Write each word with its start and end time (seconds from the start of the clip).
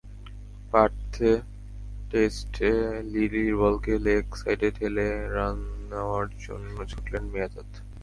পার্থ 0.71 1.15
টেস্টে 2.09 2.71
লিলির 3.11 3.51
বলকে 3.55 3.93
লেগ 4.05 4.25
সাইডে 4.35 4.69
ঠেলে 4.77 5.07
রান 5.35 5.57
নেওয়ার 5.89 6.27
জন্য 6.45 6.75
ছুটলেন 6.91 7.23
মিয়াঁদাদ। 7.33 7.69